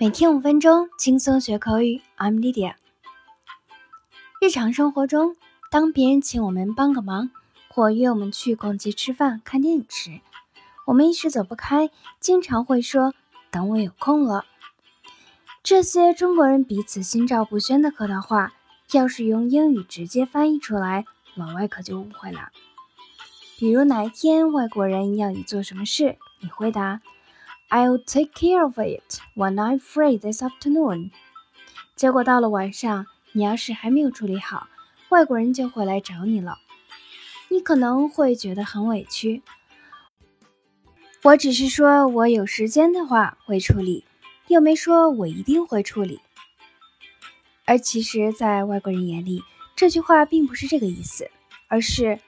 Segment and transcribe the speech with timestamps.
[0.00, 2.00] 每天五分钟，轻松学口语。
[2.16, 2.74] I'm Lydia。
[4.40, 5.34] 日常生活中，
[5.72, 7.32] 当别人请我们帮个忙，
[7.68, 10.20] 或约我们去逛街、吃饭、看电影时，
[10.86, 11.90] 我们一时走不开，
[12.20, 13.12] 经常会说
[13.50, 14.44] “等我有空了”。
[15.64, 18.52] 这些中国人彼此心照不宣的客套话，
[18.92, 22.50] 要是用英语直接翻译出来，老外可就误会了。
[23.58, 27.00] 比如哪一天外国人要你做什么事，你回答。
[27.70, 31.10] I'll take care of it when I'm free this afternoon。
[31.94, 34.68] 结果到了晚上，你要是还没有处理好，
[35.10, 36.58] 外国人就会来找你了。
[37.50, 39.42] 你可能会觉得很委屈。
[41.22, 44.04] 我只是说我有时间的话会处理，
[44.46, 46.20] 又没说我一定会处理。
[47.66, 49.44] 而其实，在外国人眼里，
[49.76, 51.30] 这句话并不是这个意思，
[51.68, 52.18] 而是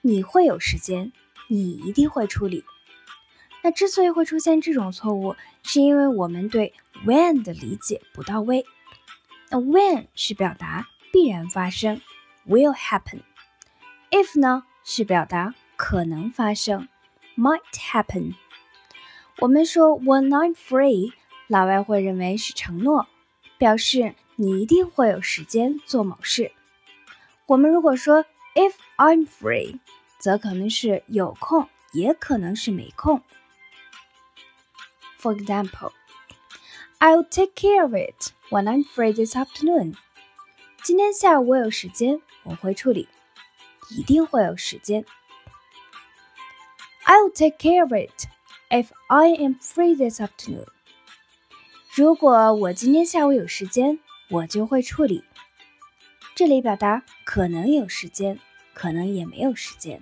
[0.00, 1.12] 你会有时间，
[1.48, 2.64] 你一定会处理。
[3.66, 5.34] 那之所以会出现这种错误，
[5.64, 6.72] 是因为我们对
[7.04, 8.64] when 的理解不到位。
[9.50, 12.00] 那 when 是表达必然发生
[12.46, 13.22] ，will happen。
[14.12, 16.86] if 呢是表达可能发生
[17.36, 18.34] ，might happen。
[19.38, 21.12] 我们说 when I'm free，
[21.48, 23.08] 老外会认为是承诺，
[23.58, 26.52] 表示你一定会有时间做某事。
[27.46, 28.24] 我们如果说
[28.54, 29.80] if I'm free，
[30.20, 33.20] 则可能是有空，也可能是没空。
[35.25, 35.91] For example,
[36.99, 39.95] I'll take care of it when I'm free this afternoon.
[40.83, 43.07] 今天下午我有时间，我会处理，
[43.89, 45.05] 一定会有时间。
[47.05, 48.27] I'll take care of it
[48.69, 50.67] if I am free this afternoon.
[51.93, 55.23] 如果我今天下午有时间，我就会处理。
[56.35, 58.39] 这里表达可能有时间，
[58.73, 60.01] 可能也没有时间。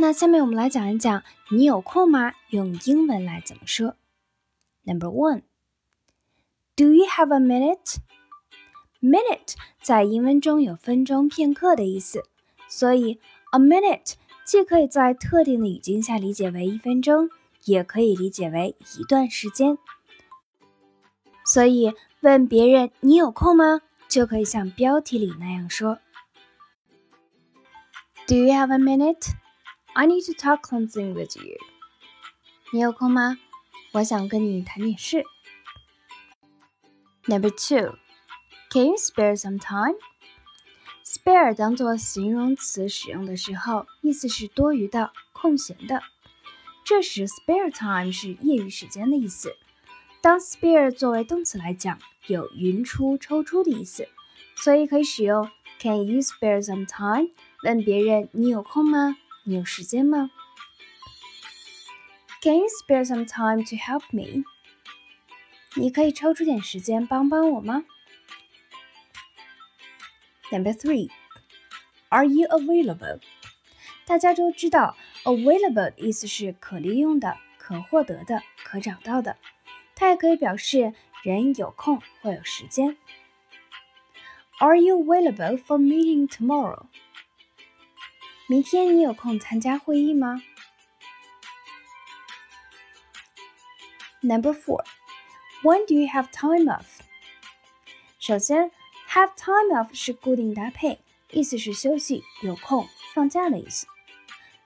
[0.00, 2.32] 那下面我们来讲一讲，你有空吗？
[2.48, 3.96] 用英文来怎么说
[4.84, 12.24] ？Number one，Do you have a minute？Minute 在英文中有分钟、片刻的意思，
[12.66, 13.20] 所以
[13.52, 14.14] a minute
[14.46, 17.28] 既可以在特定的语境下理解为一分钟，
[17.66, 19.76] 也可以理解为一段时间。
[21.44, 25.98] 所以问别人你有空吗，就可以像标题里那样说
[28.26, 29.34] ：Do you have a minute？
[29.95, 31.57] minute？I need to talk something with you。
[32.71, 33.37] 你有空吗？
[33.93, 35.23] 我想跟你谈点事。
[37.27, 37.97] Number two,
[38.69, 39.95] can you spare some time?
[41.03, 46.01] Spare 当做形容词使用的时候，意思是多余的、空闲的。
[46.83, 49.55] 这时 spare time 是业余时间的意思。
[50.21, 54.07] 当 spare 作为动词来讲，有匀出、抽出的意思，
[54.55, 55.49] 所以可以使用
[55.79, 57.31] Can you spare some time？
[57.63, 59.15] 问别人你有空吗？
[59.49, 60.31] 你有时间吗？
[62.41, 64.43] Can you spare some time to help me？
[65.75, 67.83] 你可以抽出点时间帮帮我吗？
[70.51, 73.19] Number three，Are you available？
[74.05, 79.37] 大家都知道，available 的意思是可利用的、可获得的、可找到的，
[79.95, 80.93] 它也可以表示
[81.23, 82.95] 人有空或有时间。
[84.59, 86.85] Are you available for meeting tomorrow？
[88.50, 90.42] 明天你有空参加会议吗
[94.22, 94.84] ？Number four,
[95.62, 96.98] when do you have time off？
[98.18, 98.72] 首先
[99.08, 100.98] ，have time off 是固定搭配，
[101.30, 103.86] 意思是休息、有空、放假的意思。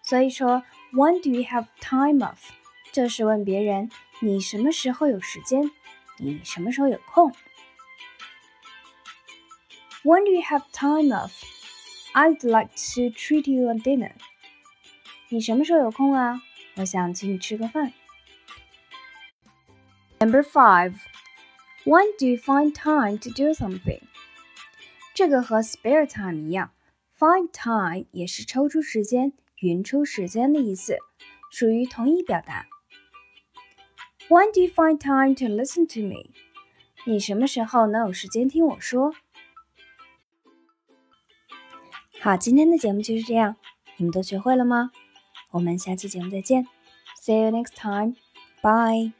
[0.00, 0.64] 所以说
[0.94, 2.38] ，when do you have time off？
[2.90, 3.90] 就是问别人
[4.20, 5.70] 你什么时候有时间，
[6.16, 7.30] 你什么时候有空。
[10.04, 11.32] When do you have time off？
[12.13, 14.13] off？I'd like to treat you a dinner。
[15.29, 16.41] 你什么时候有空啊？
[16.75, 17.93] 我想请你吃个饭。
[20.19, 20.95] Number five,
[21.85, 24.01] when do you find time to do something？
[25.13, 26.71] 这个和 spare time 一样，
[27.17, 30.97] find time 也是抽出时间、匀出时间的意思，
[31.51, 32.65] 属于同义表达。
[34.29, 36.31] When do you find time to listen to me？
[37.05, 39.13] 你什么时候能有时间听我说？
[42.24, 43.54] 好，今天的节目就是这样，
[43.98, 44.90] 你们都学会了吗？
[45.50, 46.66] 我们下期节目再见
[47.22, 49.12] ，See you next time，bye。